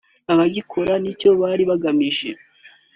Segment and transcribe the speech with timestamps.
[0.31, 2.29] abagikoze n'icyo bari bagamije